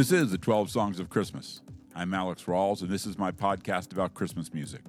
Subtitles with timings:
[0.00, 1.60] This is the 12 Songs of Christmas.
[1.94, 4.80] I'm Alex Rawls, and this is my podcast about Christmas music.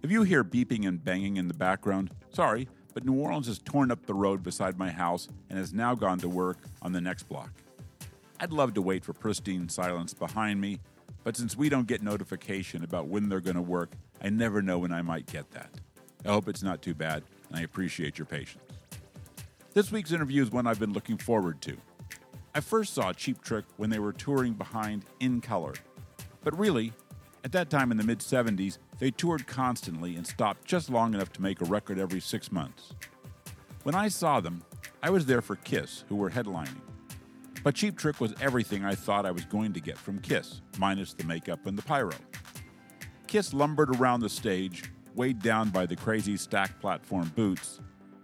[0.00, 3.90] If you hear beeping and banging in the background, sorry, but New Orleans has torn
[3.90, 7.24] up the road beside my house and has now gone to work on the next
[7.24, 7.50] block.
[8.38, 10.78] I'd love to wait for pristine silence behind me,
[11.24, 13.90] but since we don't get notification about when they're going to work,
[14.22, 15.70] I never know when I might get that.
[16.24, 18.62] I hope it's not too bad, and I appreciate your patience.
[19.74, 21.76] This week's interview is one I've been looking forward to.
[22.56, 25.74] I first saw Cheap Trick when they were touring behind In Color.
[26.42, 26.94] But really,
[27.44, 31.30] at that time in the mid 70s, they toured constantly and stopped just long enough
[31.34, 32.94] to make a record every six months.
[33.82, 34.64] When I saw them,
[35.02, 36.80] I was there for Kiss, who were headlining.
[37.62, 41.12] But Cheap Trick was everything I thought I was going to get from Kiss, minus
[41.12, 42.16] the makeup and the pyro.
[43.26, 44.84] Kiss lumbered around the stage,
[45.14, 47.80] weighed down by the crazy stack platform boots,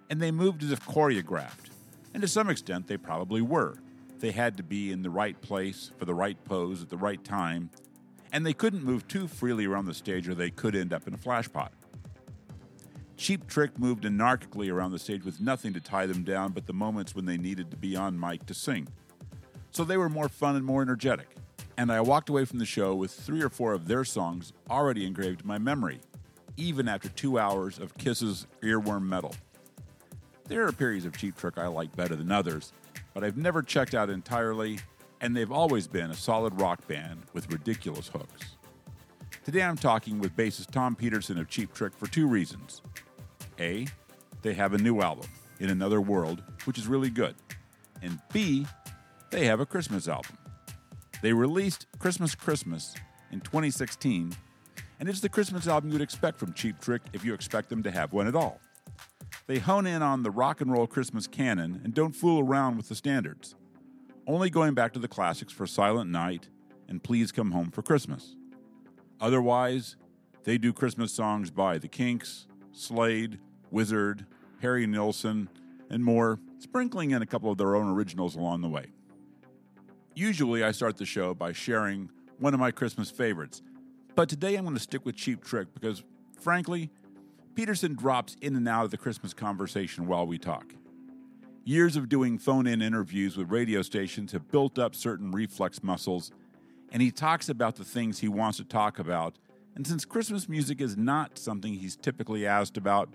[0.08, 1.68] and they moved as if choreographed.
[2.14, 3.76] And to some extent, they probably were.
[4.22, 7.22] They had to be in the right place for the right pose at the right
[7.24, 7.70] time,
[8.30, 11.14] and they couldn't move too freely around the stage or they could end up in
[11.14, 11.70] a flashpot.
[13.16, 16.72] Cheap Trick moved anarchically around the stage with nothing to tie them down but the
[16.72, 18.86] moments when they needed to be on mic to sing.
[19.72, 21.34] So they were more fun and more energetic.
[21.76, 25.04] And I walked away from the show with three or four of their songs already
[25.04, 25.98] engraved in my memory,
[26.56, 29.34] even after two hours of Kiss's earworm metal.
[30.46, 32.72] There are periods of Cheap Trick I like better than others,
[33.14, 34.78] but I've never checked out entirely,
[35.20, 38.56] and they've always been a solid rock band with ridiculous hooks.
[39.44, 42.82] Today I'm talking with bassist Tom Petersson of Cheap Trick for two reasons.
[43.58, 43.86] A,
[44.42, 45.26] they have a new album,
[45.60, 47.34] In Another World, which is really good.
[48.02, 48.66] And B,
[49.30, 50.36] they have a Christmas album.
[51.22, 52.94] They released Christmas Christmas
[53.30, 54.34] in 2016,
[55.00, 57.90] and it's the Christmas album you'd expect from Cheap Trick if you expect them to
[57.90, 58.60] have one at all.
[59.46, 62.88] They hone in on the rock and roll Christmas canon and don't fool around with
[62.88, 63.56] the standards,
[64.26, 66.48] only going back to the classics for Silent Night
[66.88, 68.36] and Please Come Home for Christmas.
[69.20, 69.96] Otherwise,
[70.44, 74.26] they do Christmas songs by The Kinks, Slade, Wizzard,
[74.60, 75.48] Harry Nilsson,
[75.90, 78.86] and more, sprinkling in a couple of their own originals along the way.
[80.14, 83.60] Usually, I start the show by sharing one of my Christmas favorites,
[84.14, 86.04] but today I'm going to stick with Cheap Trick because,
[86.40, 86.90] frankly,
[87.54, 90.74] Petersson drops in and out of the Christmas conversation while we talk.
[91.64, 96.32] Years of doing phone in interviews with radio stations have built up certain reflex muscles,
[96.90, 99.36] and he talks about the things he wants to talk about.
[99.76, 103.10] And since Christmas music is not something he's typically asked about,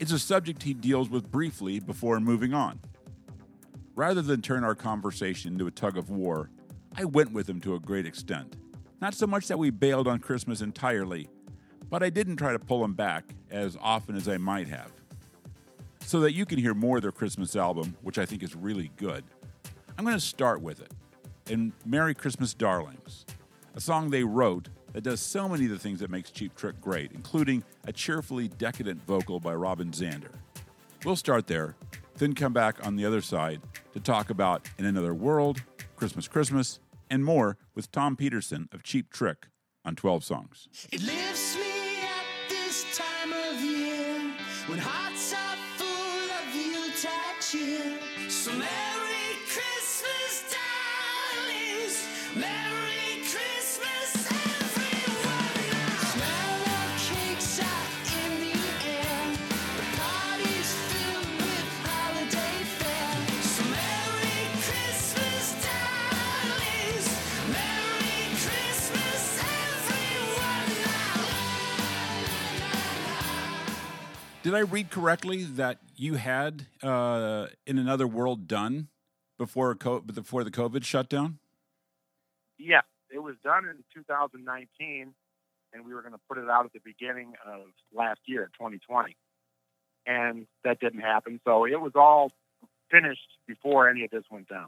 [0.00, 2.80] it's a subject he deals with briefly before moving on.
[3.94, 6.50] Rather than turn our conversation into a tug of war,
[6.96, 8.56] I went with him to a great extent.
[9.00, 11.28] Not so much that we bailed on Christmas entirely,
[11.90, 14.90] but I didn't try to pull them back as often as I might have.
[16.06, 18.90] So that you can hear more of their Christmas album, which I think is really
[18.96, 19.24] good,
[19.98, 20.92] I'm going to start with it.
[21.50, 23.26] And Merry Christmas Darlings,
[23.74, 26.80] a song they wrote that does so many of the things that makes Cheap Trick
[26.80, 30.32] great, including a cheerfully decadent vocal by Robin Zander.
[31.04, 31.76] We'll start there,
[32.16, 33.60] then come back on the other side
[33.92, 35.62] to talk about In Another World,
[35.96, 36.80] Christmas Christmas,
[37.10, 39.46] and more with Tom Petersson of Cheap Trick
[39.84, 40.68] on 12 Songs.
[43.52, 44.32] Of year
[44.66, 47.98] when hearts are full of Yuletide cheer.
[48.28, 48.52] So
[74.50, 78.88] Did I read correctly that you had uh, In Another World done
[79.38, 81.38] before, co- before the COVID shutdown?
[82.58, 82.82] Yes,
[83.14, 85.14] it was done in 2019,
[85.72, 87.60] and we were going to put it out at the beginning of
[87.94, 89.16] last year, 2020,
[90.04, 91.40] and that didn't happen.
[91.44, 92.32] So it was all
[92.90, 94.66] finished before any of this went down.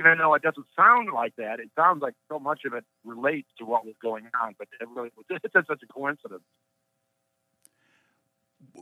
[0.00, 3.48] Even though it doesn't sound like that, it sounds like so much of it relates
[3.58, 6.44] to what was going on, but it really was it's just such a coincidence.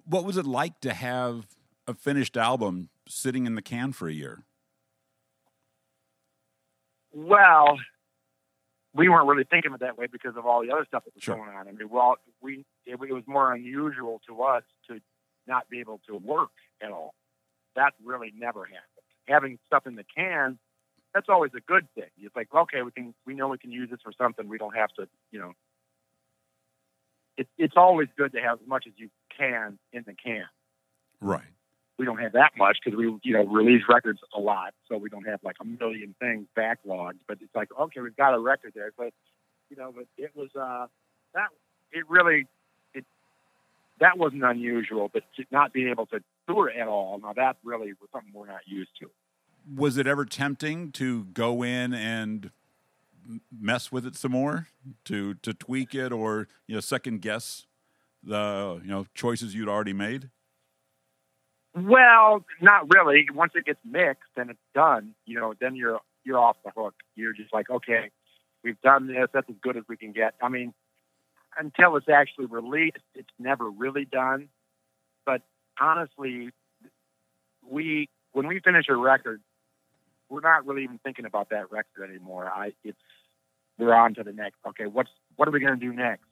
[0.05, 1.47] What was it like to have
[1.87, 4.45] a finished album sitting in the can for a year?
[7.13, 7.79] Well,
[8.95, 11.15] we weren't really thinking of it that way because of all the other stuff that
[11.15, 11.37] was Sure.
[11.37, 11.69] going on.
[11.69, 15.01] I mean, well, we it, it was more unusual to us to
[15.47, 16.51] not be able to work
[16.83, 17.15] at all.
[17.77, 18.85] That really never happened.
[19.27, 20.59] Having stuff in the can,
[21.15, 22.11] that's always a good thing.
[22.19, 24.49] It's like, okay, we can we know we can use this for something.
[24.49, 25.53] We don't have to, you know.
[27.41, 30.45] It, it's always good to have as much as you can in the can.
[31.23, 31.43] Right.
[31.99, 35.09] we don't have that much because we you know release records a lot, so we
[35.09, 37.21] don't have like a million things backlogged.
[37.27, 39.15] But it's like okay, we've got a record there, but
[39.71, 40.87] you know, but it was uh
[41.33, 41.49] that
[41.93, 42.47] it really
[42.93, 43.07] it
[44.01, 48.11] that wasn't unusual, but not being able to tour at all now that really was
[48.13, 49.11] something we're not used to.
[49.75, 52.51] Was it ever tempting to go in and
[53.51, 54.69] mess with it some more,
[55.05, 57.67] to to tweak it, or you know, second guess
[58.23, 60.31] the you know choices you'd already made?
[61.75, 63.27] Well, not really.
[63.33, 66.95] Once it gets mixed and it's done, you know, then you're you're off the hook.
[67.15, 68.11] You're just like, okay,
[68.65, 69.29] we've done this.
[69.33, 70.35] That's as good as we can get.
[70.43, 70.75] I mean,
[71.59, 74.49] until it's actually released, it's never really done.
[75.25, 75.43] But
[75.81, 76.51] honestly,
[77.69, 79.41] we when we finish a record,
[80.31, 82.47] we're not really even thinking about that record anymore.
[82.47, 82.99] I it's
[83.79, 84.57] we're on to the next.
[84.69, 86.25] Okay, what's what are we to do next?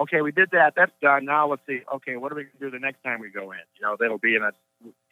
[0.00, 0.74] Okay, we did that.
[0.76, 1.24] That's done.
[1.24, 1.80] Now let's see.
[1.94, 3.58] Okay, what are we to do the next time we go in?
[3.78, 4.50] You know, that'll be in a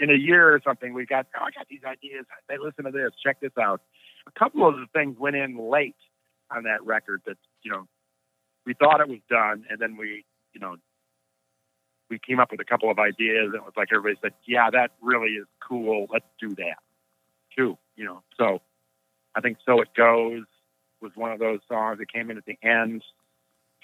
[0.01, 0.93] in a year or something.
[0.93, 2.27] We got oh, I got these ideas.
[2.49, 3.11] Hey, listen to this.
[3.23, 3.81] Check this out.
[4.27, 5.97] A couple of the things went in late
[6.51, 7.87] on that record that you know
[8.65, 10.77] we thought it was done, and then we you know
[12.11, 14.71] we came up with a couple of ideas, and it was like everybody said, "Yeah,
[14.71, 16.07] that really is cool.
[16.11, 16.79] Let's do that
[17.57, 18.61] too." You know, so
[19.35, 20.45] I think "So It Goes"
[21.01, 23.03] was one of those songs that came in at the end,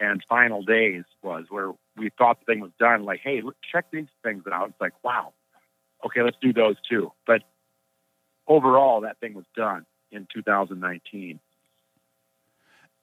[0.01, 3.05] and "Final Days" was where we thought the thing was done.
[3.05, 4.71] Like, hey, look, check these things out.
[4.71, 5.33] It's like, wow,
[6.05, 7.13] okay, let's do those too.
[7.27, 7.43] But
[8.47, 11.41] overall, that thing was done in 2019.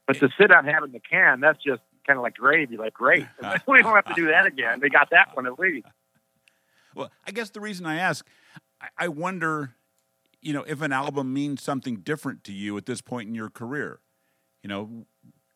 [0.07, 2.77] But to sit on having the can, that's just kind of like gravy.
[2.77, 3.27] Like, great,
[3.67, 4.79] we don't have to do that again.
[4.79, 5.87] They got that one at least.
[6.95, 8.25] Well, I guess the reason I ask,
[8.81, 9.75] I, I wonder,
[10.41, 13.49] you know, if an album means something different to you at this point in your
[13.49, 13.99] career.
[14.63, 15.05] You know,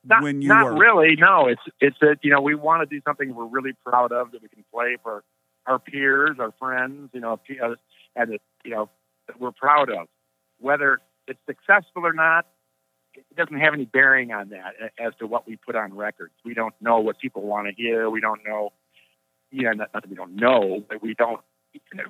[0.06, 1.16] Not, when you not are really.
[1.18, 4.32] No, it's it's that you know we want to do something we're really proud of
[4.32, 5.24] that we can play for
[5.66, 7.40] our peers, our friends, you know,
[8.16, 8.90] and you know
[9.28, 10.08] that we're proud of.
[10.60, 12.48] Whether it's successful or not,
[13.14, 16.34] it doesn't have any bearing on that as to what we put on records.
[16.46, 18.10] We don't know what people want to hear.
[18.10, 18.72] We don't know.
[19.52, 21.42] Yeah, not, not that we don't know, but we don't.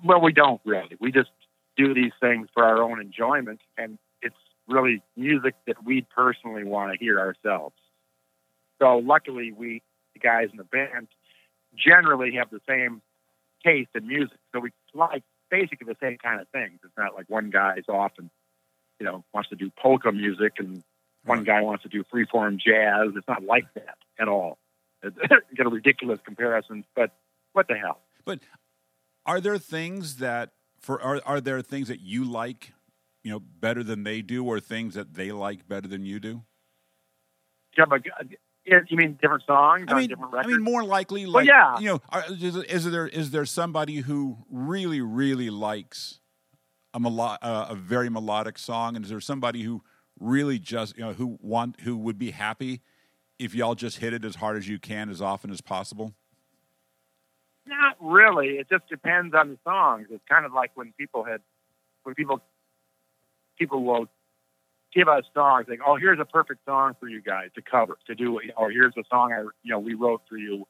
[0.04, 0.96] Well, we don't really.
[1.00, 1.30] We just
[1.78, 4.36] do these things for our own enjoyment, and it's
[4.68, 7.75] really music that we personally want to hear ourselves.
[8.81, 9.81] So luckily, we
[10.14, 11.08] the guys in the band
[11.75, 13.02] generally have the same
[13.66, 16.80] taste in music, so we like basically the same kind of things.
[16.84, 18.30] It's not like one guy's off and
[19.00, 20.84] you know wants to do polka music and
[21.25, 23.14] one guy wants to do freeform jazz.
[23.16, 24.58] It's not like that at all.
[25.06, 27.12] It's a ridiculous comparison, but
[27.52, 28.00] what the hell?
[28.25, 28.40] But
[29.25, 30.52] are there things that
[30.83, 32.74] for are are there things that you like,
[33.24, 36.44] you know, better than they do, or things that they like better than you do?
[37.75, 41.25] You, have a, you mean different songs I on mean, different I mean, more likely,
[41.25, 41.80] Well, yeah.
[41.80, 46.19] you know, are, is, is there is there somebody who really really likes
[46.94, 49.81] a melo- uh, a very melodic song, and is there somebody who
[50.19, 52.81] really just you know who want who would be happy
[53.39, 56.13] if y'all just hit it as hard as you can as often as possible?
[57.65, 58.57] Not really.
[58.57, 60.07] It just depends on the songs.
[60.12, 61.42] It's kind of like when people had,
[62.04, 62.42] when people,
[63.57, 64.07] people will
[64.93, 68.15] give us songs like, "Oh, here's a perfect song for you guys to cover to
[68.15, 70.67] do," or "Here's a song I, you know, we wrote for you,"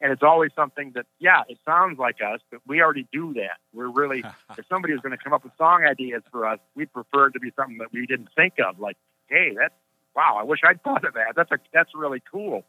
[0.00, 3.58] and it's always something that, yeah, it sounds like us, but we already do that.
[3.72, 4.24] We're really,
[4.58, 7.32] if somebody was going to come up with song ideas for us, we'd prefer it
[7.32, 8.80] to be something that we didn't think of.
[8.80, 8.96] Like,
[9.28, 9.74] hey, that's
[10.14, 11.34] wow, I wish I'd thought of that.
[11.36, 12.64] That's a, that's really cool.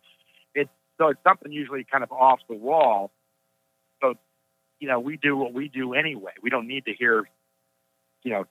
[0.54, 3.12] It's so it's something usually kind of off the wall.
[4.04, 4.16] So,
[4.80, 6.34] you know, we do what we do anyway.
[6.42, 7.24] We don't need to hear,
[8.24, 8.46] you know,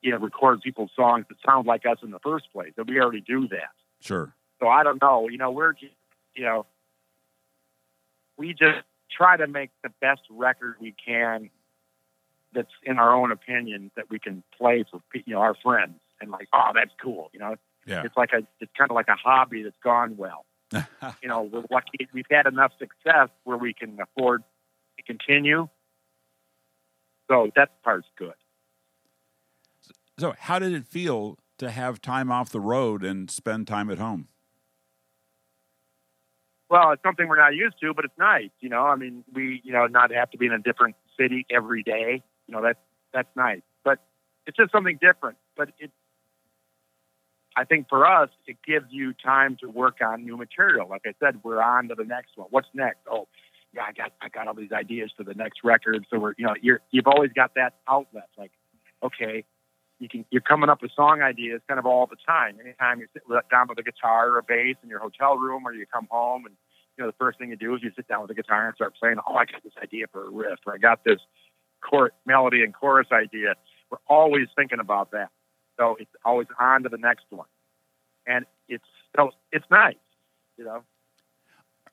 [0.00, 2.72] you know, record people's songs that sound like us in the first place.
[2.76, 3.70] And we already do that.
[4.00, 4.32] Sure.
[4.60, 5.28] So I don't know.
[5.28, 5.92] You know, we're just,
[6.34, 6.66] you know,
[8.38, 8.78] we just
[9.10, 11.50] try to make the best record we can.
[12.54, 16.30] That's in our own opinion that we can play for you know our friends and
[16.30, 17.28] like, oh, that's cool.
[17.34, 17.56] You know,
[17.86, 18.02] Yeah.
[18.04, 20.46] it's like a, it's kind of like a hobby that's gone well.
[21.22, 24.42] You know, we're lucky we've had enough success where we can afford
[24.98, 25.68] to continue.
[27.30, 28.34] So that part's good.
[30.18, 33.98] So, how did it feel to have time off the road and spend time at
[33.98, 34.28] home?
[36.70, 38.50] Well, it's something we're not used to, but it's nice.
[38.60, 41.46] You know, I mean, we, you know, not have to be in a different city
[41.50, 42.22] every day.
[42.46, 42.78] You know, that's
[43.12, 43.62] that's nice.
[43.84, 44.00] But
[44.46, 45.38] it's just something different.
[45.56, 45.90] But it,
[47.58, 50.88] I think for us, it gives you time to work on new material.
[50.88, 52.46] Like I said, we're on to the next one.
[52.50, 53.00] What's next?
[53.10, 53.26] Oh,
[53.74, 56.06] yeah, I got I got all these ideas for the next record.
[56.08, 58.28] So we're, you know, you're you've always got that outlet.
[58.38, 58.52] Like,
[59.02, 59.44] okay,
[59.98, 62.58] you can you're coming up with song ideas kind of all the time.
[62.62, 65.72] Anytime you sit down with a guitar or a bass in your hotel room, or
[65.72, 66.54] you come home and
[66.96, 68.74] you know, the first thing you do is you sit down with a guitar and
[68.76, 69.16] start playing.
[69.26, 71.18] Oh, I got this idea for a riff, or I got this
[71.80, 73.54] chord melody and chorus idea.
[73.90, 75.30] We're always thinking about that,
[75.78, 77.46] so it's always on to the next one,
[78.26, 78.84] and it's
[79.16, 79.96] so it's nice,
[80.56, 80.82] you know.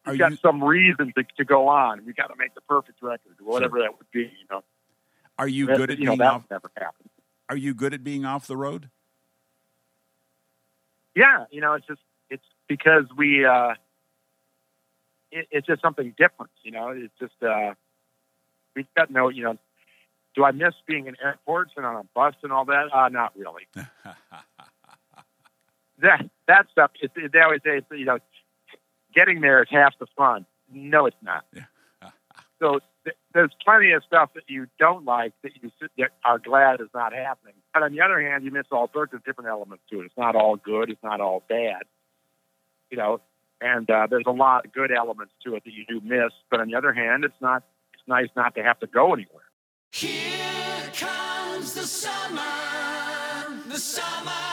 [0.05, 2.05] Are You've got you some reason to, to go on.
[2.05, 4.21] We got to make the perfect record, whatever that would be.
[4.21, 4.63] You know,
[5.39, 6.43] are you good at you being that off?
[6.51, 7.09] never happen.
[7.49, 8.89] Are you good at being off the road?
[11.15, 13.73] yeah, you know, it's just it's because we uh
[15.31, 16.89] it, it's just something different, you know.
[16.89, 17.73] It's just uh
[18.75, 19.57] we've got no, you know.
[20.35, 22.93] Do I miss being in airports and on a bus and all that?
[22.93, 23.63] Uh, not really.
[26.01, 26.91] That that stuff.
[27.01, 28.19] It, it, they always say, you know,
[29.13, 30.45] getting there is half the fun.
[30.71, 31.45] No, it's not.
[31.53, 31.63] Yeah.
[32.59, 36.81] so th- there's plenty of stuff that you don't like that you that are glad
[36.81, 37.53] is not happening.
[37.73, 40.05] But on the other hand, you miss all sorts of different elements to it.
[40.05, 40.89] It's not all good.
[40.89, 41.83] It's not all bad.
[42.91, 43.21] You know,
[43.61, 46.33] and uh, there's a lot of good elements to it that you do miss.
[46.51, 47.63] But on the other hand, it's not.
[47.93, 49.44] It's nice not to have to go anywhere.
[49.95, 52.41] Here comes the summer,
[53.69, 54.44] the summer.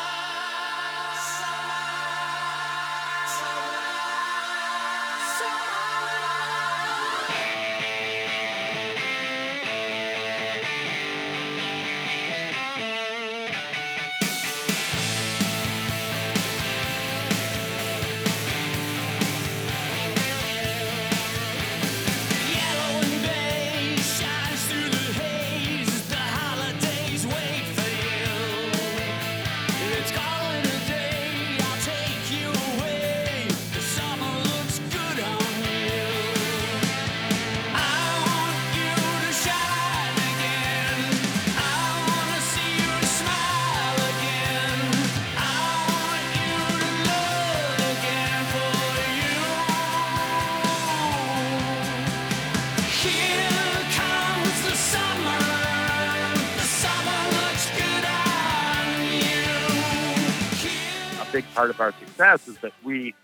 [61.55, 63.15] Part of our success is that we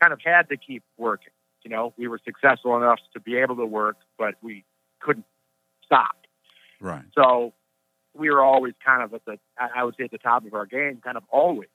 [0.00, 1.32] kind of had to keep working.
[1.62, 4.64] You know, we were successful enough to be able to work, but we
[5.00, 5.26] couldn't
[5.84, 6.16] stop.
[6.80, 7.04] Right.
[7.14, 7.54] So
[8.14, 10.66] we were always kind of at the, I would say at the top of our
[10.66, 11.68] game, kind of always,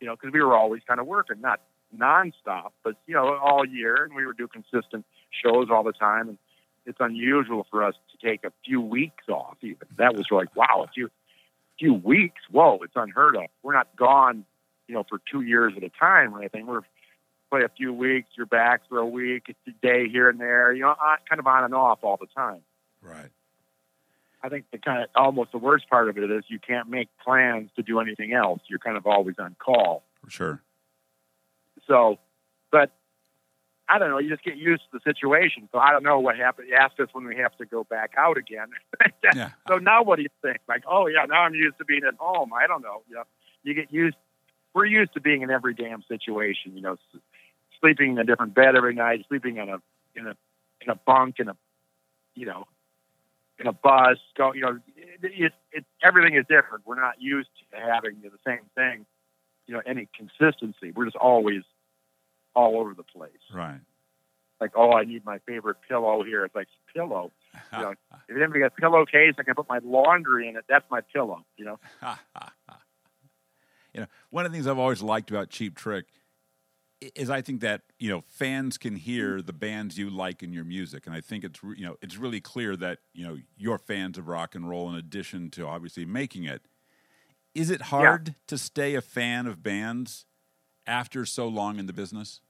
[0.00, 1.60] you know, because we were always kind of working, not
[1.96, 4.04] nonstop, but, you know, all year.
[4.04, 6.28] And we would do consistent shows all the time.
[6.28, 6.38] And
[6.86, 9.86] it's unusual for us to take a few weeks off, even.
[9.96, 11.08] That was like, wow, a few,
[11.78, 12.40] few weeks.
[12.50, 13.44] Whoa, it's unheard of.
[13.62, 14.44] We're not gone,
[14.90, 16.66] you know, for two years at a time or anything.
[16.66, 16.80] We're
[17.48, 20.72] play a few weeks, you're back for a week, it's a day here and there,
[20.72, 22.60] you know, on- kind of on and off all the time.
[23.02, 23.30] Right.
[24.42, 27.08] I think the kind of almost the worst part of it is you can't make
[27.24, 28.60] plans to do anything else.
[28.68, 30.04] You're kind of always on call.
[30.24, 30.62] For sure.
[31.88, 32.18] So,
[32.70, 32.92] but
[33.88, 34.18] I don't know.
[34.18, 35.68] You just get used to the situation.
[35.72, 36.68] So I don't know what happened.
[36.68, 38.68] You asked us when we have to go back out again.
[39.34, 39.50] Yeah.
[39.68, 40.58] so now what do you think?
[40.66, 42.52] Like, oh yeah, now I'm used to being at home.
[42.54, 43.02] I don't know.
[43.08, 43.24] You know,
[43.62, 44.16] you get used.
[44.74, 46.76] We're used to being in every damn situation.
[46.76, 46.96] You know,
[47.80, 49.78] sleeping in a different bed every night, sleeping in a
[50.14, 50.36] in a
[50.80, 51.56] in a bunk in a
[52.34, 52.66] you know
[53.58, 54.18] in a bus.
[54.36, 54.52] Go.
[54.52, 56.86] You know, it, it, it everything is different.
[56.86, 59.06] We're not used to having you know, the same thing.
[59.66, 60.92] You know, any consistency.
[60.94, 61.62] We're just always
[62.54, 63.30] all over the place.
[63.52, 63.80] Right.
[64.60, 66.44] Like, oh, I need my favorite pillow here.
[66.44, 67.32] It's like pillow.
[67.72, 67.94] You know,
[68.28, 70.64] if anybody got a pillowcase, I can put my laundry in it.
[70.68, 71.44] That's my pillow.
[71.56, 71.80] You know.
[73.94, 76.06] you know, one of the things I've always liked about Cheap Trick
[77.14, 80.64] is I think that you know fans can hear the bands you like in your
[80.64, 84.18] music, and I think it's you know it's really clear that you know you're fans
[84.18, 86.62] of rock and roll in addition to obviously making it.
[87.54, 90.26] Is it hard to stay a fan of bands
[90.86, 92.40] after so long in the business?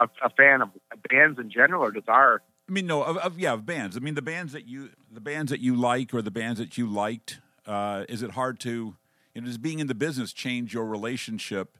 [0.00, 0.70] A, a fan of
[1.10, 3.96] bands in general, or just our I mean, no, of, of yeah, of bands.
[3.96, 6.76] I mean, the bands that you the bands that you like or the bands that
[6.78, 7.40] you liked.
[7.64, 8.94] Uh, is it hard to,
[9.36, 11.76] you know, does being in the business change your relationship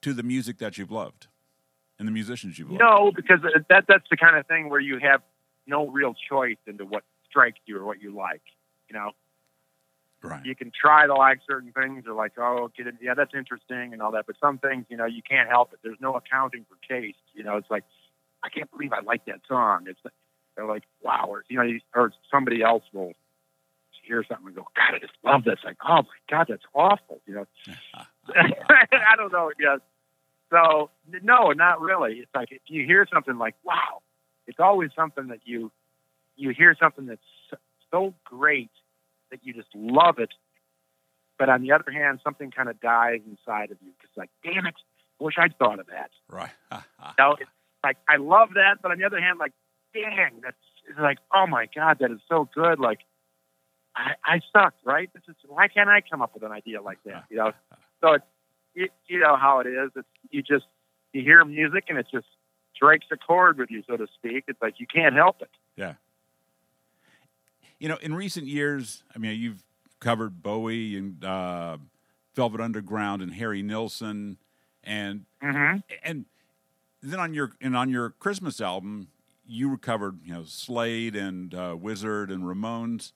[0.00, 1.26] to the music that you've loved
[1.98, 2.80] and the musicians you've loved?
[2.80, 5.20] No, because that that's the kind of thing where you have
[5.66, 8.42] no real choice into what strikes you or what you like.
[8.88, 9.10] You know,
[10.22, 10.44] right?
[10.44, 13.92] you can try to like certain things or like, oh, get it, yeah, that's interesting
[13.92, 14.26] and all that.
[14.28, 15.80] But some things, you know, you can't help it.
[15.82, 17.18] There's no accounting for taste.
[17.34, 17.82] You know, it's like,
[18.44, 19.86] I can't believe I like that song.
[19.88, 19.98] It's
[20.54, 23.14] they're like, wow, or you know, you- or somebody else will
[24.06, 25.58] hear something and go, God, I just love this.
[25.64, 27.20] Like, oh my God, that's awful.
[27.26, 27.46] You know,
[28.34, 29.50] I don't know.
[29.60, 29.76] Yeah.
[30.50, 30.90] So
[31.22, 32.14] no, not really.
[32.20, 34.00] It's like if you hear something like wow,
[34.46, 35.72] it's always something that you
[36.36, 37.20] you hear something that's
[37.50, 37.56] so-
[37.90, 38.70] so great
[39.30, 40.30] that you just love it.
[41.38, 44.66] But on the other hand, something kind of dies inside of you because like, damn
[44.66, 44.74] it,
[45.20, 46.10] I wish I'd thought of that.
[46.28, 46.50] right.
[47.18, 47.36] No,
[47.84, 49.52] like I love that, but on the other hand, like,
[49.92, 50.56] dang, that's
[50.88, 52.78] it's like, oh my god, that is so good.
[52.80, 53.00] Like,
[53.96, 55.08] I, I suck, right?
[55.12, 57.24] This is why can't I come up with an idea like that?
[57.30, 57.52] You know,
[58.00, 58.24] so it's
[58.74, 59.90] you, you know how it is.
[59.94, 60.64] It's you just
[61.12, 62.26] you hear music and it just
[62.74, 64.44] strikes a chord with you, so to speak.
[64.48, 65.50] It's like you can't help it.
[65.76, 65.94] Yeah.
[67.78, 69.62] You know, in recent years, I mean, you've
[70.00, 71.78] covered Bowie and uh,
[72.34, 74.38] Velvet Underground and Harry Nilsson,
[74.82, 75.78] and Mm-hmm.
[76.02, 76.24] and
[77.02, 79.08] then on your and on your Christmas album,
[79.46, 83.12] you recovered you know Slade and uh, Wizzard and Ramones,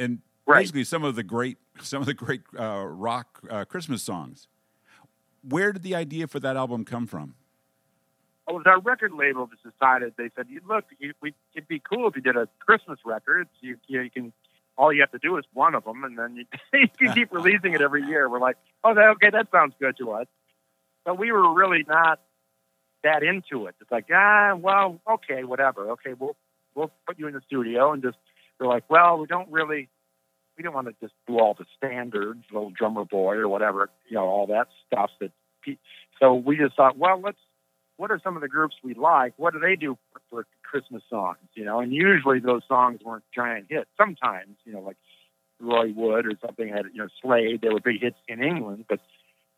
[0.00, 0.62] and Right.
[0.62, 4.48] basically some of the great some of the great uh, rock uh, Christmas songs.
[5.48, 7.34] Where did the idea for that album come from?
[8.46, 11.78] Well, it was our record label just decided they said, look, you, we, it'd be
[11.78, 13.48] cool if you did a Christmas record.
[13.60, 14.32] You, you, you can,
[14.76, 17.32] all you have to do is one of them, and then you, you can keep
[17.32, 20.26] releasing it every year." We're like, "Oh, that, okay, that sounds good to us."
[21.04, 22.20] But we were really not
[23.04, 23.76] that into it.
[23.80, 25.90] It's like, ah, well, okay, whatever.
[25.92, 26.36] Okay, we'll
[26.74, 28.18] we'll put you in the studio and just.
[28.60, 29.88] We're like, well, we don't really,
[30.56, 34.16] we don't want to just do all the standards, little drummer boy or whatever, you
[34.16, 35.10] know, all that stuff.
[35.20, 35.32] That,
[36.20, 37.38] so we just thought, well, let's
[38.00, 39.34] what are some of the groups we like?
[39.36, 41.36] What do they do for, for Christmas songs?
[41.54, 43.90] You know, and usually those songs weren't giant hits.
[43.98, 44.96] Sometimes, you know, like
[45.60, 47.60] Roy Wood or something had, you know, Slade.
[47.60, 49.00] They were big hits in England, but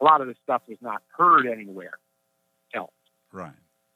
[0.01, 1.99] a lot of the stuff was not heard anywhere
[2.75, 2.91] else.
[3.33, 3.53] Right.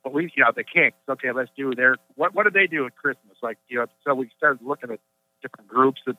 [0.06, 0.96] But we, you know, the Kinks.
[1.08, 1.96] Okay, let's do their.
[2.14, 3.38] What what do they do at Christmas?
[3.42, 5.00] Like, you know, so we started looking at
[5.42, 6.16] different groups that,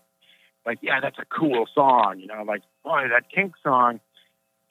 [0.65, 2.20] like, yeah, that's a cool song.
[2.20, 4.01] You know, like, boy, that Kink song.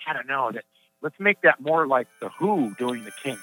[0.06, 0.64] I don't know that.
[1.00, 3.42] Let's make that more like the Who doing the Kinks.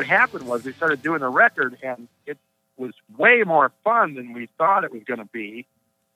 [0.00, 2.38] What happened was we started doing the record and it
[2.78, 5.66] was way more fun than we thought it was going to be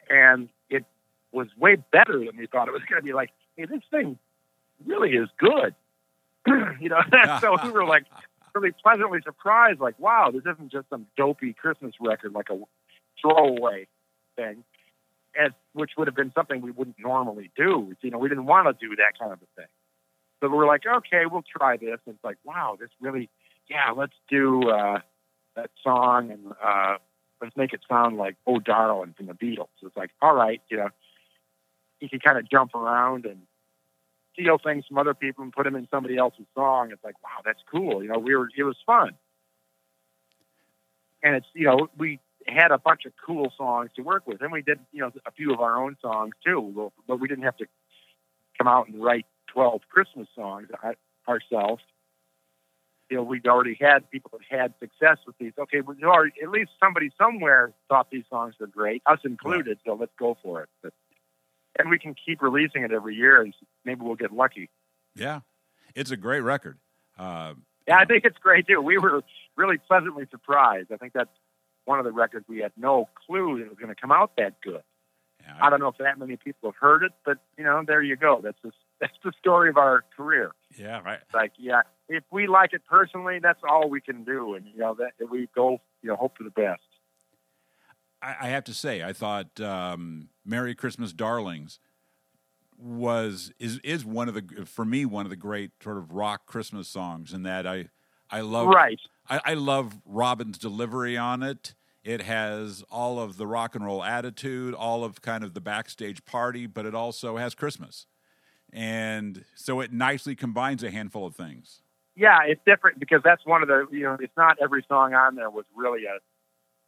[0.08, 0.86] and it
[1.32, 3.12] was way better than we thought it was going to be.
[3.12, 4.18] Like hey this thing
[4.86, 5.74] really is good.
[6.80, 7.00] You know
[7.40, 8.04] so we were like
[8.54, 12.58] really pleasantly surprised like wow this isn't just some dopey christmas record like a
[13.20, 13.86] throwaway
[14.36, 14.62] thing
[15.36, 17.94] and which would have been something we wouldn't normally do.
[18.00, 19.70] You know we didn't want to do that kind of a thing.
[20.40, 21.98] So we were like okay we'll try this.
[22.06, 23.28] And it's like wow this really
[23.68, 24.98] yeah, let's do uh,
[25.56, 26.96] that song and uh,
[27.40, 29.68] let's make it sound like Oh Darling from the Beatles.
[29.82, 30.88] It's like, all right, you know,
[32.00, 33.42] you can kind of jump around and
[34.32, 36.90] steal things from other people and put them in somebody else's song.
[36.92, 38.02] It's like, wow, that's cool.
[38.02, 39.12] You know, we were, it was fun.
[41.22, 44.42] And it's, you know, we had a bunch of cool songs to work with.
[44.42, 47.44] And we did, you know, a few of our own songs too, but we didn't
[47.44, 47.66] have to
[48.58, 50.92] come out and write 12 Christmas songs uh,
[51.26, 51.82] ourselves
[53.10, 55.52] you know, we'd already had people that had success with these.
[55.58, 59.78] Okay, we already, at least somebody somewhere thought these songs were great, us included.
[59.84, 60.68] So let's go for it.
[60.82, 60.92] But,
[61.78, 63.52] and we can keep releasing it every year, and
[63.84, 64.70] maybe we'll get lucky.
[65.14, 65.40] Yeah,
[65.94, 66.78] it's a great record.
[67.18, 67.54] Uh,
[67.86, 68.80] Yeah, I think it's great too.
[68.80, 69.22] We were
[69.56, 70.90] really pleasantly surprised.
[70.92, 71.30] I think that's
[71.84, 74.32] one of the records we had no clue that it was going to come out
[74.38, 74.82] that good.
[75.42, 78.02] yeah, I don't know if that many people have heard it, but you know, there
[78.02, 78.40] you go.
[78.42, 80.52] That's just, that's the story of our career.
[80.78, 81.20] yeah, right.
[81.34, 84.96] Like, yeah, if we like it personally, that's all we can do, and you know
[84.98, 86.82] that we go, you know, hope for the best.
[88.20, 91.78] I, I have to say, I thought um, "Merry Christmas, Darlings"
[92.76, 96.46] was is is one of the for me one of the great sort of rock
[96.46, 97.88] Christmas songs, and that I
[98.30, 99.00] I love Right.
[99.28, 101.74] I, I love Robin's delivery on it.
[102.02, 106.26] It has all of the rock and roll attitude, all of kind of the backstage
[106.26, 108.06] party, but it also has Christmas,
[108.70, 111.80] and so it nicely combines a handful of things.
[112.16, 115.34] Yeah, it's different because that's one of the you know, it's not every song on
[115.34, 116.18] there was really a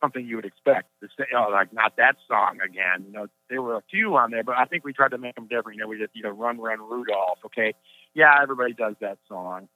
[0.00, 3.04] something you would expect to say, oh, like not that song again.
[3.06, 5.34] You know, there were a few on there, but I think we tried to make
[5.34, 5.76] them different.
[5.76, 7.38] You know, we did, you know, Run Run Rudolph.
[7.46, 7.74] Okay,
[8.14, 9.68] yeah, everybody does that song,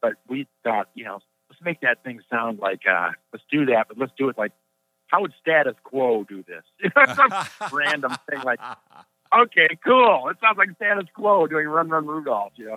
[0.00, 3.88] but we thought, you know, let's make that thing sound like uh, let's do that,
[3.88, 4.52] but let's do it like
[5.08, 6.64] how would status quo do this?
[7.14, 7.30] Some
[7.72, 8.60] random thing like,
[9.36, 10.28] okay, cool.
[10.28, 12.76] It sounds like status quo doing Run Run Rudolph, you know.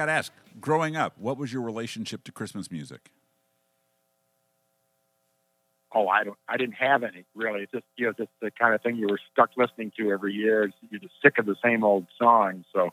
[0.00, 3.10] Got to ask, growing up, what was your relationship to Christmas music?
[5.94, 6.38] Oh, I don't.
[6.48, 7.62] I didn't have any really.
[7.62, 10.32] It's just you know, just the kind of thing you were stuck listening to every
[10.32, 10.70] year.
[10.88, 12.64] You're just sick of the same old songs.
[12.72, 12.90] So,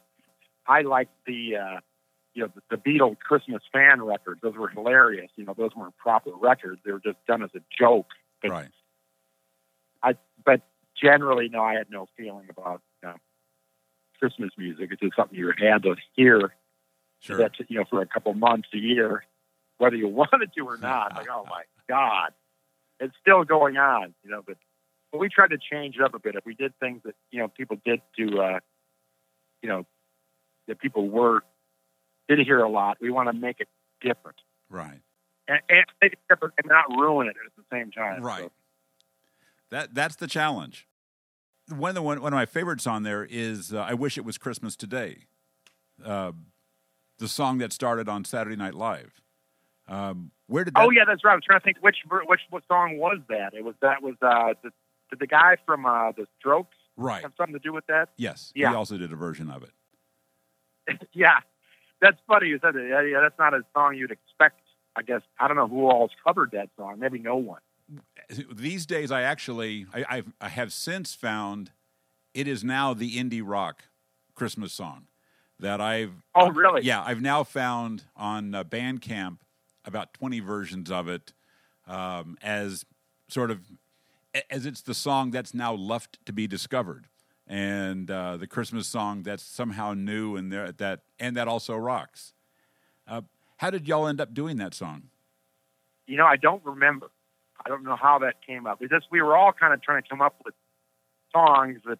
[0.65, 1.79] I liked the, uh,
[2.33, 4.41] you know, the, the Beatles Christmas fan records.
[4.41, 5.29] Those were hilarious.
[5.35, 6.81] You know, those weren't proper records.
[6.83, 8.07] They were just done as a joke.
[8.41, 10.17] But right.
[10.43, 10.61] but
[10.99, 13.15] generally, no, I had no feeling about you know,
[14.19, 14.89] Christmas music.
[14.91, 16.51] It's just something you had to hear.
[17.19, 17.37] Sure.
[17.37, 19.23] That's you know for a couple months a year,
[19.77, 21.15] whether you wanted to or not.
[21.15, 22.33] Like, oh my God,
[22.99, 24.13] it's still going on.
[24.23, 24.57] You know, but
[25.11, 26.35] but we tried to change it up a bit.
[26.35, 28.59] If we did things that you know people did to, uh,
[29.61, 29.85] you know,
[30.67, 31.41] that people were
[32.27, 33.69] did hear a lot, we want to make it
[34.01, 34.37] different
[34.69, 34.99] Right.
[35.47, 38.21] and, and make it different and not ruin it at the same time.
[38.21, 38.43] Right.
[38.43, 38.51] So,
[39.71, 40.87] That that's the challenge.
[41.69, 44.23] One of the one, one of my favorites on there is uh, "I Wish It
[44.25, 45.25] Was Christmas Today,"
[46.03, 46.31] uh,
[47.17, 49.21] the song that started on Saturday Night Live.
[49.87, 50.81] Um, where did that?
[50.81, 51.33] Oh yeah, that's right.
[51.33, 53.53] I was trying to think which which what song was that?
[53.53, 54.71] It was that was uh the,
[55.09, 57.21] did the guy from uh the Strokes right.
[57.21, 58.09] have something to do with that?
[58.17, 58.51] Yes.
[58.55, 58.69] Yeah.
[58.69, 61.07] He also did a version of it.
[61.13, 61.39] yeah,
[62.01, 62.87] that's funny you said that.
[62.87, 64.61] Yeah, yeah, that's not a song you'd expect.
[64.95, 66.99] I guess I don't know who all's covered that song.
[66.99, 67.61] Maybe no one.
[68.51, 71.71] These days, I actually I, I've, I have since found
[72.33, 73.83] it is now the indie rock
[74.35, 75.07] Christmas song
[75.59, 76.83] that I've Oh, really?
[76.83, 79.37] Yeah, I've now found on uh, Bandcamp
[79.85, 81.33] about 20 versions of it
[81.87, 82.85] um, as
[83.29, 83.61] sort of
[84.49, 87.07] as it's the song that's now left to be discovered
[87.47, 92.33] and uh, the Christmas song that's somehow new and there that and that also rocks.
[93.07, 93.21] Uh,
[93.57, 95.03] how did y'all end up doing that song?
[96.05, 97.09] You know, I don't remember.
[97.65, 98.81] I don't know how that came up.
[98.81, 100.53] It's just we were all kind of trying to come up with
[101.31, 101.99] songs that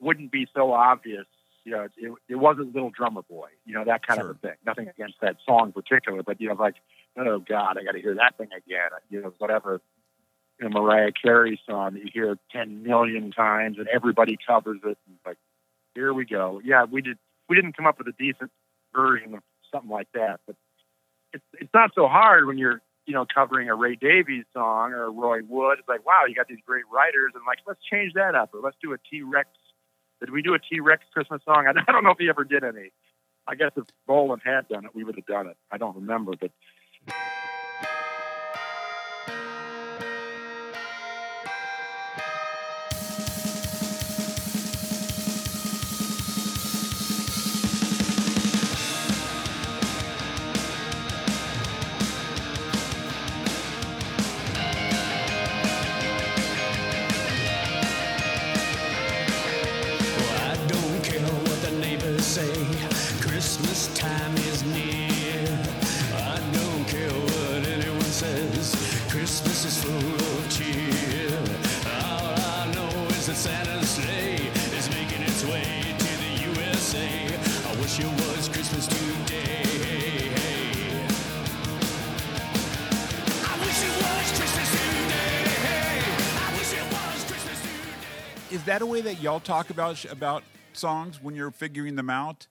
[0.00, 1.26] wouldn't be so obvious.
[1.64, 3.48] You know, it, it wasn't Little Drummer Boy.
[3.64, 4.30] You know, that kind Sure.
[4.30, 4.56] of a thing.
[4.66, 6.74] Nothing against that song in particular, but you know, like,
[7.16, 8.90] oh God, I got to hear that thing again.
[9.10, 9.80] You know, whatever.
[10.60, 14.98] You know, Mariah Carey song that you hear ten million times and everybody covers it.
[15.06, 15.38] And like,
[15.94, 16.60] here we go.
[16.64, 17.18] Yeah, we did.
[17.48, 18.50] We didn't come up with a decent
[18.94, 19.40] version of
[19.72, 20.56] something like that, but
[21.32, 25.04] it's it's not so hard when you're you know covering a Ray Davies song or
[25.04, 25.78] a Roy Wood.
[25.78, 28.60] It's like wow, you got these great writers, and like let's change that up, or
[28.60, 29.48] let's do a T Rex.
[30.22, 31.66] Did we do a T Rex Christmas song?
[31.88, 32.92] I, don't know if he ever did any.
[33.48, 35.56] I guess if Bolan had done it, we would have done it.
[35.72, 36.52] I don't remember, but
[64.18, 65.46] time is near.
[66.14, 68.66] I don't care what anyone says.
[69.10, 71.38] Christmas is full of cheer.
[72.04, 77.08] All I know is that Santa's sleigh is making its way to the USA.
[77.70, 79.62] I wish it was Christmas today.
[83.50, 86.02] I wish it was Christmas today.
[86.44, 88.56] I wish it was Christmas today.
[88.56, 90.42] Is that a way that y'all talk about about
[90.74, 92.46] songs when you're figuring them out?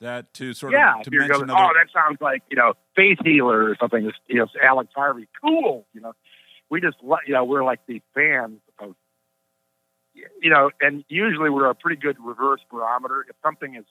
[0.00, 2.74] That to sort yeah, of to mention going, other, oh, that sounds like you know
[2.94, 4.10] Faith Healer or something.
[4.26, 5.86] You know, Alex Harvey, cool.
[5.94, 6.12] You know,
[6.68, 8.94] we just you know we're like these fans of
[10.40, 13.26] you know, and usually we're a pretty good reverse barometer.
[13.28, 13.84] If something is,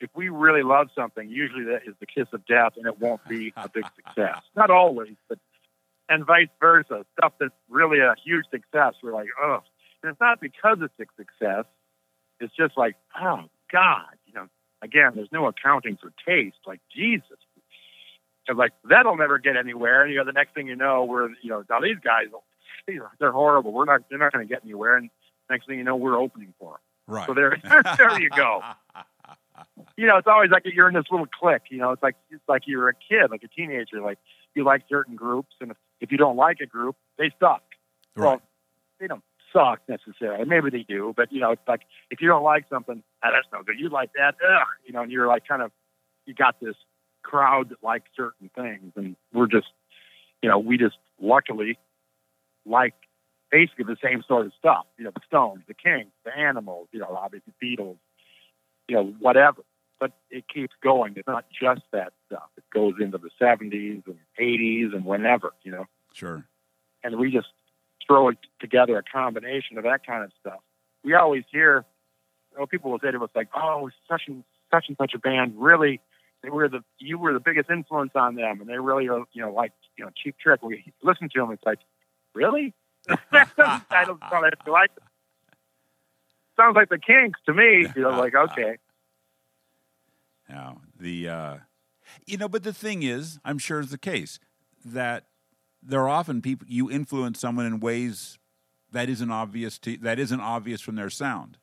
[0.00, 3.26] if we really love something, usually that is the kiss of death, and it won't
[3.28, 4.40] be a big success.
[4.56, 5.38] Not always, but
[6.08, 7.04] and vice versa.
[7.18, 9.60] Stuff that's really a huge success, we're like, oh,
[10.02, 11.64] and it's not because it's a success.
[12.40, 14.14] It's just like, oh God,
[14.82, 16.58] again, there's no accounting for taste.
[16.66, 17.38] Like Jesus,
[18.46, 20.02] it's like that'll never get anywhere.
[20.02, 22.26] And you know, the next thing you know, we're you know, now these guys,
[22.86, 23.72] they're horrible.
[23.72, 24.96] We're not, they're not going to get anywhere.
[24.96, 25.10] And
[25.48, 27.14] next thing you know, we're opening for them.
[27.14, 27.26] Right.
[27.26, 27.56] So there,
[27.96, 28.60] there you go.
[29.96, 31.70] You know, it's always like you're in this little clique.
[31.70, 34.00] You know, it's like it's like you're a kid, like a teenager.
[34.00, 34.18] Like
[34.54, 37.62] you like certain groups, and if, if you don't like a group, they suck.
[38.16, 38.26] right.
[38.26, 38.42] Well,
[38.98, 40.44] they don't suck necessarily.
[40.44, 43.46] Maybe they do, but you know, it's like if you don't like something, ah, that's
[43.52, 43.78] no good.
[43.78, 45.70] You like that, ugh, you know, and you're like kind of
[46.26, 46.76] you got this
[47.22, 49.68] crowd that likes certain things, and we're just,
[50.42, 51.78] you know, we just luckily
[52.64, 52.94] like
[53.50, 54.86] basically the same sort of stuff.
[54.98, 57.98] You know, the Stones, the Kinks, the Animals, you know, obviously Beatles,
[58.88, 59.62] you know, whatever.
[60.00, 61.14] But it keeps going.
[61.16, 62.48] It's not just that stuff.
[62.56, 66.44] It goes into the 70s and 80s and whenever, you know sure.
[67.02, 67.48] and we just
[68.06, 70.60] throw it together a combination of that kind of stuff.
[71.04, 71.84] We always hear,
[72.52, 75.18] you know, people will say to us like, "Oh, such and such and such a
[75.18, 76.00] band really,
[76.42, 79.42] they were the you were the biggest influence on them, and they really are, you
[79.42, 81.80] know, like you know, Cheap Trick." We listen to them, it's like,
[82.34, 82.74] really?
[83.32, 84.90] I don't to like.
[86.56, 87.86] Sounds like the Kinks to me.
[87.96, 88.76] You know, like okay,
[90.48, 91.56] Now, the uh,
[92.26, 94.38] you know, but the thing is, I'm sure is the case
[94.84, 95.24] that
[95.82, 98.38] there are often people you influence someone in ways
[98.92, 101.58] that isn't obvious to that isn't obvious from their sound.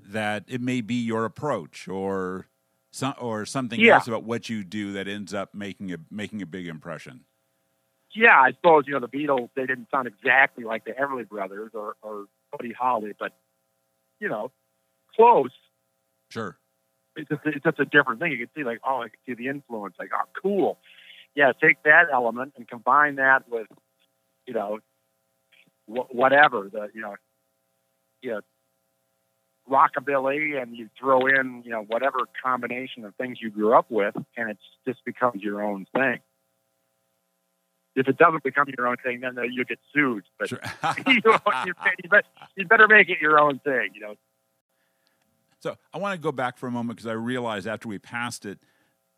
[0.00, 2.46] That it may be your approach or
[2.90, 3.94] some or something Yeah.
[3.96, 7.24] else about what you do that ends up making a making a big impression.
[8.14, 9.50] yeah, I suppose you know the Beatles.
[9.54, 13.36] They didn't sound exactly like the Everly Brothers or or Buddy Holly, but
[14.20, 14.50] you know,
[15.14, 15.50] close.
[16.30, 16.58] Sure.
[17.16, 18.32] it's just, it's just a different thing.
[18.32, 19.94] You can see like, oh, I can see the influence.
[19.98, 20.78] Like, oh, cool.
[21.38, 23.68] Yeah, take that element and combine that with,
[24.44, 24.80] you know,
[25.86, 27.14] wh- whatever the you know,
[28.20, 28.40] you know,
[29.70, 34.16] rockabilly, and you throw in you know whatever combination of things you grew up with,
[34.36, 36.18] and it just becomes your own thing.
[37.94, 40.24] If it doesn't become your own thing, then you get sued.
[40.40, 40.58] But Sure.
[41.06, 41.72] you, know, you,
[42.02, 42.20] you,
[42.56, 43.90] you better make it your own thing.
[43.94, 44.14] You know,
[45.60, 48.44] So I want to go back for a moment because I realized after we passed
[48.44, 48.58] it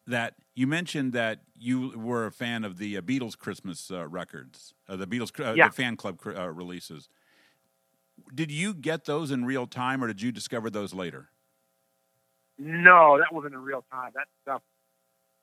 [0.07, 4.75] that you mentioned that you were a fan of the uh, Beatles Christmas uh, records,
[4.87, 5.69] uh, the Beatles uh, Yeah.
[5.69, 7.09] the fan club cr- uh, releases.
[8.35, 11.31] Did you get those in real time, or did you discover those later?
[12.59, 14.11] No, that wasn't in real time.
[14.15, 14.61] That stuff,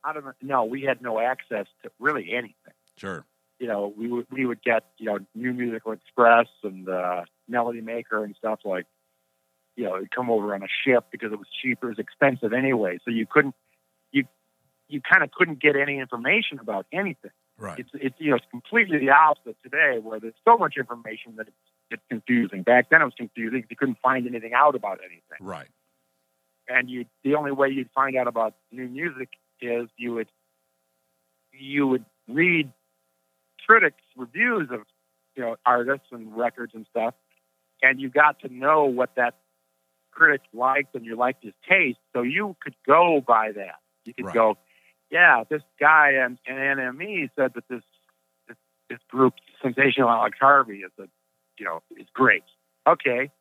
[0.04, 0.34] I don't know.
[0.44, 2.76] No, we had no access to really anything.
[2.96, 3.26] Sure.
[3.58, 7.82] You know, we would we would get you know New Musical Express and uh, Melody
[7.82, 8.86] Maker and stuff like,
[9.76, 11.88] you know, it'd come over on a ship because it was cheaper.
[11.88, 13.56] It was expensive anyway, so you couldn't
[14.90, 17.32] you kind of couldn't get any information about anything.
[17.58, 17.80] Right.
[17.80, 21.48] It's it's you know it's completely the opposite today, where there's so much information that
[21.48, 21.58] it's
[21.90, 22.64] it's confusing.
[22.64, 23.64] Back then it was confusing.
[23.70, 25.68] You couldn't find anything out about anything Right.
[26.68, 29.30] and you the only way you'd find out about new music
[29.62, 30.30] is you would
[31.52, 32.72] you would read
[33.66, 34.82] critics reviews of
[35.36, 37.14] you know artists and records and stuff
[37.82, 39.36] and you got to know what that
[40.12, 44.26] critic liked and you liked his taste so you could go by that you could
[44.26, 44.34] Right.
[44.34, 44.58] go
[45.12, 47.84] yeah this guy and, and NME said that this
[48.48, 48.58] this,
[48.90, 51.08] this group sensational alex harvey is a
[51.58, 52.44] you know is great
[52.88, 53.32] okay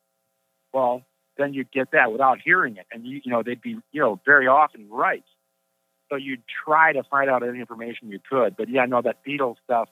[0.72, 1.04] well
[1.36, 2.86] then you'd get that without hearing it.
[2.90, 5.24] And you, you know, they'd be, you know, very often right.
[6.10, 8.56] So you'd try to find out any information you could.
[8.56, 9.88] But yeah, no, that Beatles stuff,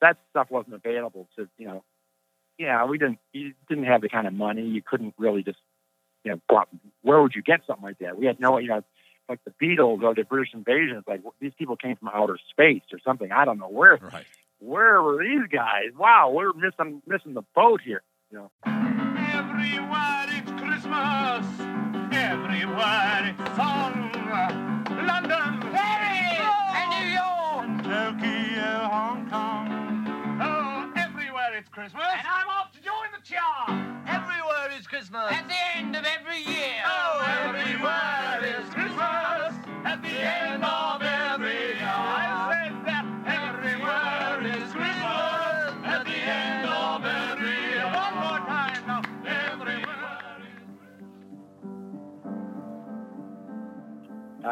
[0.00, 1.84] that stuff wasn't available to, you know,
[2.58, 4.62] yeah, we didn't, you didn't have the kind of money.
[4.62, 5.58] You couldn't really just,
[6.24, 6.64] you know,
[7.02, 8.16] where would you get something like that?
[8.16, 8.84] We had no, you know,
[9.28, 10.96] like the Beatles or the British invasion.
[10.98, 13.30] It's like these people came from outer space or something.
[13.32, 14.24] I don't know where, Right.
[14.58, 15.90] where were these guys?
[15.96, 18.02] Wow, we're missing, missing the boat here.
[18.30, 21.46] You know, Everywhere it's Christmas.
[22.12, 24.10] Everywhere it's song.
[25.06, 26.40] London, Paris,
[26.76, 30.38] and New York, Tokyo, Hong Kong.
[30.42, 32.02] Oh, everywhere it's Christmas.
[32.04, 34.02] And I'm off to join the charm.
[34.06, 35.32] Everywhere is Christmas.
[35.32, 36.82] At the end of every year.
[36.84, 38.21] Oh, everywhere is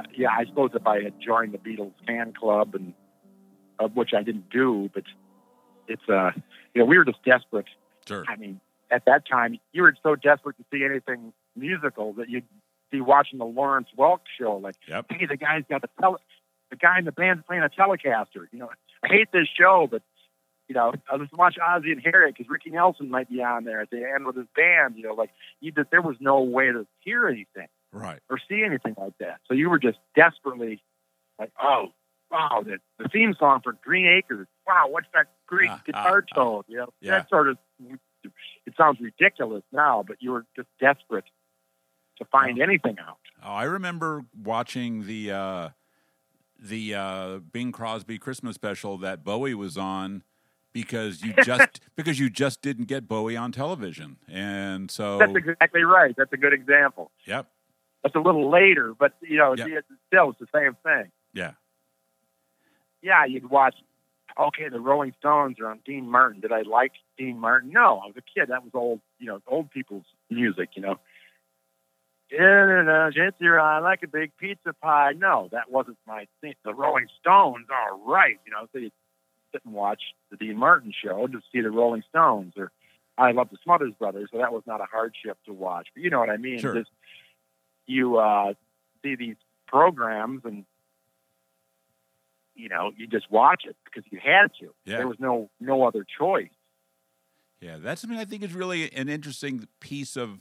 [0.00, 2.94] uh, yeah, I suppose if I had joined the Beatles fan club and
[3.78, 5.04] of which I didn't do, but
[5.88, 6.30] it's uh,
[6.74, 7.66] you know, we were just desperate.
[8.06, 8.24] Sure.
[8.28, 12.44] I mean, at that time, you were so desperate to see anything musical that you'd
[12.90, 14.56] be watching the Lawrence Welk show.
[14.56, 15.06] Like, Yep.
[15.10, 16.18] hey, the guy's got the tele-
[16.70, 18.46] the guy in the band's playing a Telecaster.
[18.52, 18.70] You know,
[19.02, 20.02] I hate this show, but
[20.68, 23.80] you know, I'll just watch Ozzie and Harriet because Ricky Nelson might be on there
[23.80, 24.96] at the end with his band.
[24.96, 27.68] You know, like you just there was no way to hear anything.
[27.92, 28.20] Right.
[28.30, 29.40] or see anything like that.
[29.48, 30.80] So you were just desperately
[31.40, 31.86] like, oh,
[32.30, 34.46] wow, the, the theme song for Green Acres.
[34.64, 36.62] Wow, what's that great Ah, guitar ah, tone?
[36.68, 37.10] You know, Yeah.
[37.18, 37.58] that sort of.
[38.22, 41.24] It sounds ridiculous now, but you were just desperate
[42.20, 43.18] to find anything out.
[43.44, 45.68] Oh, I remember watching the uh,
[46.58, 50.22] the uh, Bing Crosby Christmas special that Bowie was on
[50.72, 55.82] because you just because you just didn't get Bowie on television, and so That's exactly
[55.82, 56.14] right.
[56.16, 57.10] That's a good example.
[57.26, 57.46] yep,
[58.02, 59.66] That's a little later, but you know, Yeah.
[59.68, 61.10] it's still it's the same thing.
[61.32, 61.52] yeah,
[63.02, 63.76] Yeah, you'd watch.
[64.38, 66.40] Okay, the Rolling Stones are on Dean Martin.
[66.40, 67.70] Did I like Dean Martin?
[67.72, 68.48] No, I was a kid.
[68.48, 70.70] That was old, you know, old people's music.
[70.76, 71.00] You know.
[72.32, 75.12] Yeah, it's your eye like a big pizza pie.
[75.16, 76.54] No, that wasn't my thing.
[76.64, 78.36] The Rolling Stones, all right.
[78.46, 78.90] You know, so you
[79.52, 82.70] sit and watch the Dean Martin show to see the Rolling Stones, or
[83.18, 85.88] I love the Smothers Brothers, so that was not a hardship to watch.
[85.94, 86.60] But you know what I mean?
[86.60, 86.74] Sure.
[86.74, 86.90] Just
[87.86, 88.54] you uh,
[89.02, 90.64] see these programs and
[92.54, 94.72] you know you just watch it because you had to.
[94.84, 94.98] Yeah.
[94.98, 96.48] There was no no other choice.
[97.60, 97.76] yeah.
[97.78, 100.40] That's something I think is really an interesting piece of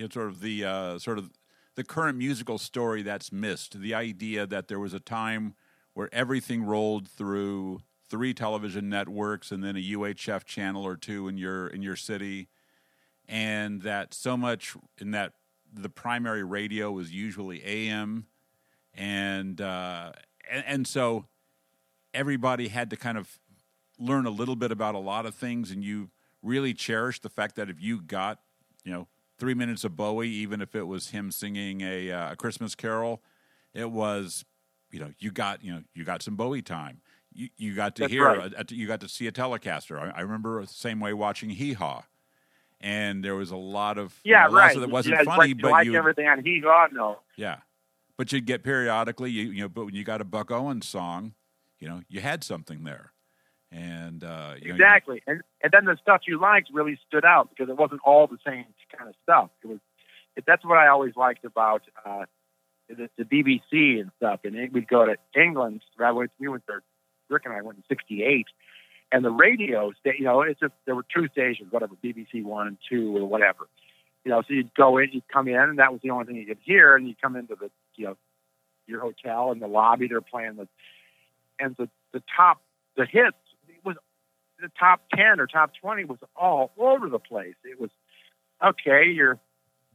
[0.00, 1.30] you know sort of the uh, sort of
[1.74, 3.78] the current musical story that's missed.
[3.78, 5.54] The idea that there was a time
[5.92, 11.36] where everything rolled through three television networks and then a UHF channel or two in
[11.36, 12.48] your in your city,
[13.28, 15.34] and that so much in that
[15.70, 18.26] the primary radio was usually AM,
[18.94, 20.12] and uh,
[20.50, 21.26] and, and so
[22.14, 23.38] everybody had to kind of
[23.98, 26.08] learn a little bit about a lot of things, and you
[26.42, 28.38] really cherished the fact that if you got
[28.82, 29.06] you know
[29.40, 33.22] three minutes of Bowie, even if it was him singing a, uh, a Christmas carol,
[33.74, 34.44] it was
[34.92, 37.00] you know you got you know you got some Bowie time.
[37.32, 38.52] You, you got to That's hear right.
[38.52, 39.98] a, a- you got to see a Telecaster.
[40.00, 42.02] I, I remember the same way watching Hee Haw,
[42.80, 44.78] and there was a lot of you Yeah, know, right.
[44.78, 46.88] that wasn't yeah, funny, like, but like you everything on Hee Haw.
[46.92, 47.58] No, yeah,
[48.16, 51.34] but you'd get periodically you you know but when you got a Buck Owens song,
[51.78, 53.12] you know you had something there,
[53.70, 55.22] and uh, you know, you- exactly.
[55.26, 58.38] And and then the stuff you liked really stood out because it wasn't all the
[58.44, 58.64] same
[59.00, 59.50] kind of stuff.
[59.62, 59.78] It was.
[60.36, 62.24] It, that's what I always liked about uh,
[62.88, 64.40] the, the BBC and stuff.
[64.44, 65.82] And we'd go to England.
[65.98, 66.30] I went.
[66.38, 66.82] We went there.
[67.28, 68.46] Rick and I went in '68,
[69.12, 69.92] and the radio.
[70.00, 73.26] sta- You know, it's just there were two stations, whatever, BBC One and Two or
[73.26, 73.68] whatever.
[74.24, 76.36] You know, so you'd go in, you'd come in, and that was the only thing
[76.36, 76.94] you could hear.
[76.94, 78.16] And you'd come into the, you know,
[78.86, 80.08] your hotel in the lobby.
[80.08, 80.68] They're playing the,
[81.58, 82.60] and the the top,
[82.96, 83.36] the hits
[83.68, 83.96] it was
[84.60, 87.54] the top 10 or top 20 was all over the place.
[87.64, 87.90] It was,
[88.64, 89.38] okay, your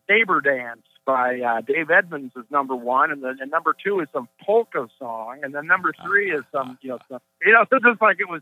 [0.07, 4.07] Saber Dance by uh, Dave Edmunds is number one, and then and number two is
[4.11, 7.77] some polka song, and then number three is some, you know, some, you know, so
[7.79, 8.41] just like it was,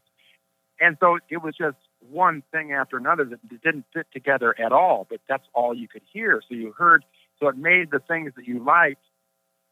[0.80, 1.78] and so it was just
[2.10, 6.02] one thing after another that didn't fit together at all, but that's all you could
[6.12, 6.42] hear.
[6.48, 7.04] So you heard,
[7.40, 9.04] so it made the things that you liked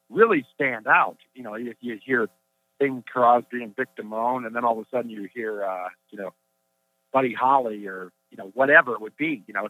[0.10, 1.18] really stand out.
[1.34, 2.28] You know, you, you hear
[2.80, 6.20] Bing Crosby and Vic Damone, and then all of a sudden you hear, uh, you
[6.20, 6.34] know,
[7.14, 9.44] Buddy Holly or you know whatever it would be.
[9.48, 9.70] You know,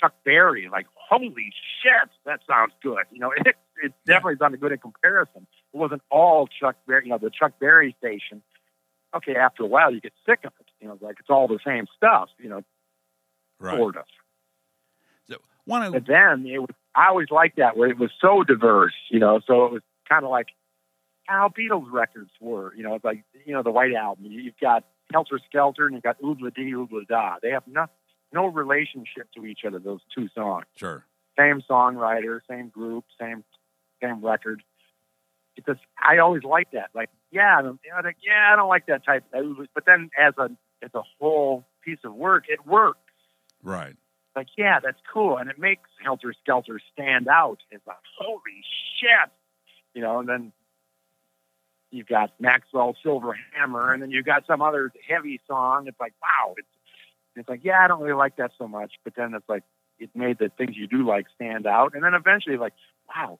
[0.00, 0.68] Chuck Berry.
[0.70, 3.04] Like, holy shit, that sounds good.
[3.10, 5.46] You know, it it definitely sounded good in comparison.
[5.72, 7.04] It wasn't all Chuck Berry.
[7.04, 8.42] You know, the Chuck Berry station.
[9.14, 10.66] Okay, after a while you get sick of it.
[10.80, 12.28] You know, like it's all the same stuff.
[12.38, 12.62] You know,
[13.58, 13.76] right.
[13.76, 14.04] sort of.
[15.28, 16.70] So one But of then it was.
[16.94, 18.94] I always liked that where it was so diverse.
[19.10, 20.48] You know, so it was kind of like
[21.26, 22.74] how Beatles records were.
[22.74, 24.26] You know, it's like you know the White Album.
[24.26, 27.36] You- You've got Helter Skelter and you've got Ob-La-Di Ob-La-Da.
[27.42, 27.86] They have no
[28.32, 29.78] no relationship to each other.
[29.78, 31.04] Those two songs, sure,
[31.38, 33.44] same songwriter, same group, same
[34.02, 34.62] same record.
[35.56, 36.90] Because I always liked that.
[36.94, 39.24] Like, yeah, I don't- like, yeah, I don't like that type.
[39.32, 40.50] But then as a
[40.82, 42.98] as a whole piece of work, it works.
[43.62, 43.94] right.
[44.36, 47.58] like, yeah, that's cool, and it makes Helter Skelter stand out.
[47.70, 48.62] It's like, holy
[48.98, 49.30] shit,
[49.92, 50.20] you know.
[50.20, 50.52] And then
[51.90, 55.88] you've got Maxwell Silver Hammer, and then you've got some other heavy song.
[55.88, 56.68] It's like, wow, it's
[57.40, 58.92] it's like, yeah, I don't really like that so much.
[59.04, 59.64] But then it's like,
[59.98, 62.72] it made the things you do like stand out, and then eventually, like,
[63.14, 63.38] wow,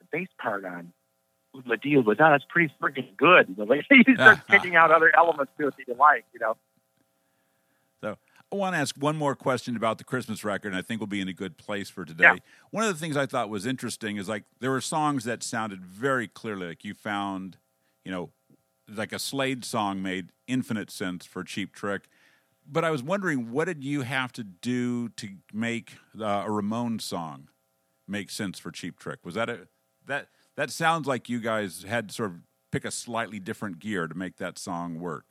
[0.00, 0.92] the bass part on.
[1.66, 3.48] The deal with that, that's pretty freaking good.
[3.48, 6.40] You, know, like, you start picking out other elements to it that you like, you
[6.40, 6.56] know.
[8.00, 8.16] So
[8.52, 11.08] I want to ask one more question about the Christmas record, and I think we'll
[11.08, 12.24] be in a good place for today.
[12.24, 12.36] Yeah.
[12.70, 15.84] One of the things I thought was interesting is like there were songs that sounded
[15.84, 17.56] very clearly like you found,
[18.04, 18.30] you know,
[18.88, 22.08] like a Slade song made infinite sense for Cheap Trick.
[22.70, 27.02] But I was wondering, what did you have to do to make uh, a Ramones
[27.02, 27.48] song
[28.06, 29.20] make sense for Cheap Trick?
[29.24, 29.68] Was that a
[30.06, 32.36] that that sounds like you guys had to sort of
[32.70, 35.24] pick a slightly different gear to make that song work?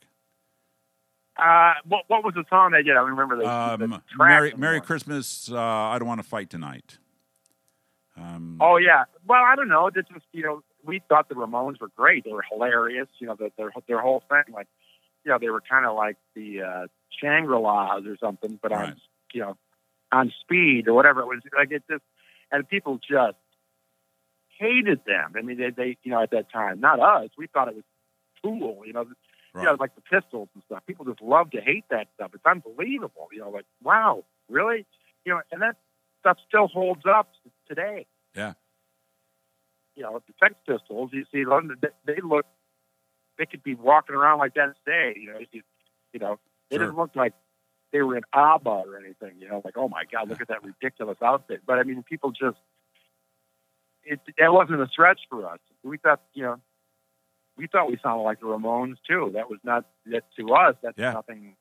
[1.36, 2.96] Uh, what what was the song they did?
[2.96, 4.80] I remember the, the Um, track Merry, Merry.
[4.80, 5.48] Christmas.
[5.50, 6.98] Uh, I don't want to fight tonight.
[8.16, 9.04] Um, Oh yeah.
[9.28, 9.90] Well, I don't know.
[9.94, 12.24] This was you know we thought the Ramones were great.
[12.24, 13.06] They were hilarious.
[13.20, 14.66] You know the, their their whole thing like
[15.24, 18.90] you know they were kind of like the uh, Shangri La's or something, but Right.
[18.90, 18.96] on
[19.32, 19.56] you know
[20.12, 21.40] on speed or whatever it was.
[21.56, 22.02] Like it just
[22.50, 23.36] and people just
[24.58, 25.34] hated them.
[25.36, 27.30] I mean they they you know at that time not us.
[27.36, 27.84] We thought it was
[28.42, 28.82] cool.
[28.86, 29.00] You know.
[29.54, 29.62] right.
[29.62, 30.82] You know, like the Pistols and stuff.
[30.86, 32.30] People just love to hate that stuff.
[32.34, 33.28] It's unbelievable.
[33.32, 34.86] You know, like wow, really?
[35.24, 35.76] You know, and that
[36.20, 37.30] stuff still holds up
[37.68, 38.06] today.
[38.34, 38.52] Yeah.
[39.96, 42.46] You know, the Sex Pistols, you see, them, they, they look,
[43.36, 45.18] they could be walking around like that today.
[45.18, 45.62] You know, you,
[46.12, 46.38] you know,
[46.70, 46.86] they Sure.
[46.86, 47.34] didn't look like
[47.92, 49.38] they were in ABBA or anything.
[49.40, 51.62] You know, like oh my God, look at that ridiculous outfit.
[51.66, 52.58] But I mean, people just,
[54.04, 55.58] it that wasn't a stretch for us.
[55.82, 56.60] We thought, you know,
[57.56, 59.30] we thought we sounded like the Ramones too.
[59.34, 60.76] That was not that to us.
[60.82, 61.12] That's Yeah.
[61.12, 61.56] nothing,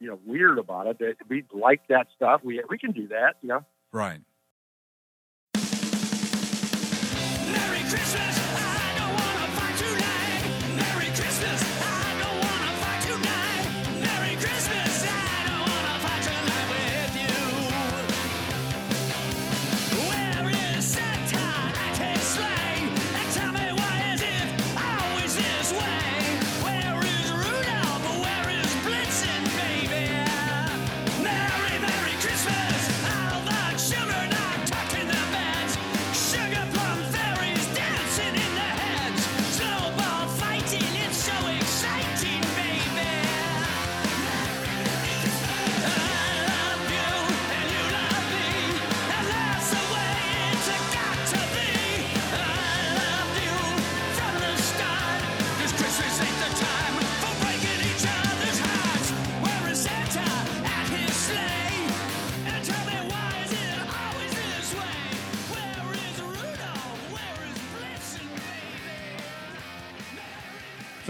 [0.00, 1.18] you know, weird about it.
[1.28, 2.42] We like that stuff.
[2.42, 3.36] We we can do that.
[3.42, 3.64] You know.
[3.92, 4.20] right.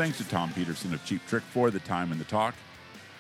[0.05, 2.55] Thanks to Tom Petersson of Cheap Trick for the time and the talk.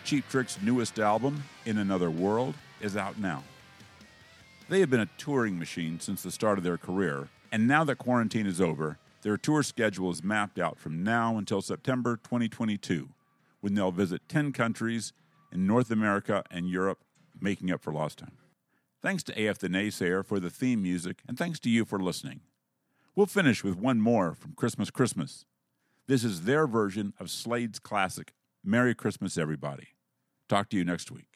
[0.04, 3.42] Cheap Trick's newest album, In Another World, is out now.
[4.68, 7.96] They have been a touring machine since the start of their career, and now that
[7.96, 13.08] quarantine is over, their tour schedule is mapped out from now until September 2022,
[13.62, 15.14] when they'll visit 10 countries
[15.50, 17.02] in North America and Europe,
[17.40, 18.36] making up for lost time.
[19.00, 22.40] Thanks to AF the Naysayer for the theme music, and thanks to you for listening.
[23.16, 25.46] We'll finish with one more from Christmas Christmas.
[26.06, 29.88] This is their version of Slade's classic, Merry Christmas, Everybody.
[30.50, 31.33] Talk to you next week.